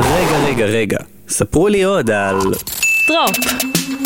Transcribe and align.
רגע, 0.00 0.38
רגע, 0.46 0.64
רגע. 0.64 0.98
ספרו 1.28 1.68
לי 1.68 1.82
עוד 1.82 2.10
על... 2.10 2.40
דרופ. 3.08 3.36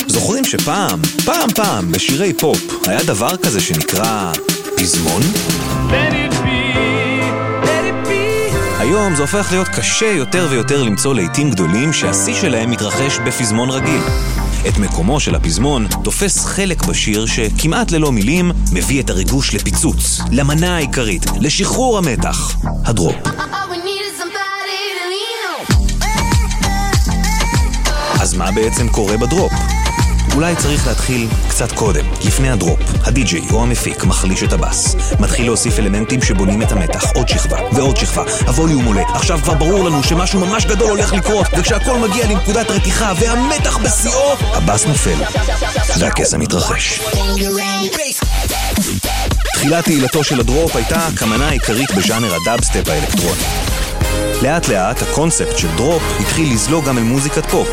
זוכרים 0.07 0.45
שפעם, 0.45 1.03
פעם 1.25 1.51
פעם, 1.55 1.93
בשירי 1.93 2.33
פופ, 2.33 2.87
היה 2.87 3.03
דבר 3.03 3.37
כזה 3.37 3.61
שנקרא 3.61 4.33
פזמון? 4.77 5.23
היום 8.79 9.15
זה 9.15 9.23
הופך 9.23 9.49
להיות 9.51 9.69
קשה 9.69 10.07
יותר 10.07 10.47
ויותר 10.51 10.83
למצוא 10.83 11.15
לעיתים 11.15 11.51
גדולים 11.51 11.93
שהשיא 11.93 12.35
שלהם 12.35 12.71
מתרחש 12.71 13.19
בפזמון 13.27 13.71
רגיל. 13.71 14.01
את 14.69 14.79
מקומו 14.79 15.21
של 15.21 15.35
הפזמון 15.35 15.87
תופס 16.05 16.45
חלק 16.45 16.87
בשיר 16.87 17.27
שכמעט 17.27 17.91
ללא 17.91 18.13
מילים 18.13 18.51
מביא 18.73 19.03
את 19.03 19.11
הריגוש 19.11 19.55
לפיצוץ, 19.55 20.21
למנה 20.33 20.77
העיקרית, 20.77 21.27
לשחרור 21.41 21.99
המתח, 21.99 22.57
הדרופ. 22.85 23.44
מה 28.37 28.51
בעצם 28.51 28.89
קורה 28.89 29.17
בדרופ? 29.17 29.53
אולי 30.35 30.57
צריך 30.57 30.87
להתחיל 30.87 31.29
קצת 31.49 31.73
קודם, 31.73 32.05
לפני 32.25 32.51
הדרופ. 32.51 32.81
הדי-ג'יי 33.05 33.43
או 33.53 33.63
המפיק 33.63 34.05
מחליש 34.05 34.43
את 34.43 34.53
הבאס. 34.53 34.97
מתחיל 35.21 35.47
להוסיף 35.47 35.79
אלמנטים 35.79 36.23
שבונים 36.23 36.63
את 36.63 36.73
המתח, 36.73 37.05
עוד 37.15 37.29
שכבה 37.29 37.59
ועוד 37.73 37.97
שכבה. 37.97 38.25
הווליום 38.47 38.85
עולה. 38.85 39.03
עכשיו 39.15 39.39
כבר 39.43 39.55
ברור 39.55 39.85
לנו 39.85 40.03
שמשהו 40.03 40.41
ממש 40.41 40.65
גדול 40.65 40.91
הולך 40.91 41.13
לקרות, 41.13 41.47
וכשהכל 41.59 41.99
מגיע 41.99 42.27
לנקודת 42.27 42.71
רתיחה 42.71 43.13
והמתח 43.21 43.77
בשיאו, 43.77 44.37
הבאס 44.53 44.87
נופל, 44.87 45.17
והקסם 45.99 46.41
מתרחש. 46.41 47.01
תחילת 49.55 49.85
תהילתו 49.85 50.25
של 50.25 50.41
הדרופ 50.41 50.77
הייתה 50.77 51.09
כמנה 51.17 51.49
העיקרית 51.49 51.91
בז'אנר 51.95 52.35
הדאבסטפ 52.35 52.89
האלקטרוני. 52.89 53.74
לאט 54.45 54.69
לאט 54.69 55.03
הקונספט 55.03 55.59
של 55.59 55.69
דרופ 55.77 56.03
התחיל 56.21 56.53
לזלוג 56.53 56.85
גם 56.85 56.99
אל 56.99 57.03
מוזיקת 57.03 57.47
פופ. 57.47 57.69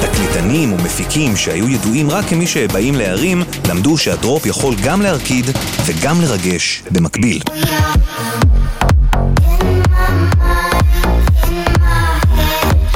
תקליטנים 0.00 0.72
ומפיקים 0.72 1.36
שהיו 1.36 1.68
ידועים 1.68 2.10
רק 2.10 2.24
כמי 2.24 2.46
שבאים 2.46 2.94
להרים, 2.94 3.42
למדו 3.68 3.98
שהדרופ 3.98 4.46
יכול 4.46 4.74
גם 4.84 5.02
להרקיד 5.02 5.44
וגם 5.86 6.20
לרגש 6.20 6.82
במקביל. 6.90 7.40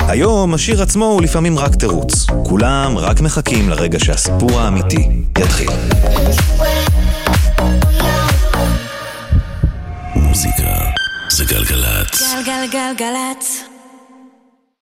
היום 0.08 0.54
השיר 0.54 0.82
עצמו 0.82 1.04
הוא 1.04 1.22
לפעמים 1.22 1.58
רק 1.58 1.74
תירוץ. 1.74 2.26
כולם 2.44 2.98
רק 2.98 3.20
מחכים 3.20 3.68
לרגע 3.68 3.98
שהסיפור 3.98 4.60
האמיתי 4.60 5.08
יתחיל. 5.38 5.70
גלגלצ. 11.45 12.33
גלגלגלגלצ. 12.45 13.72